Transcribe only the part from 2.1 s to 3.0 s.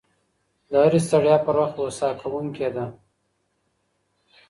کوونکې ده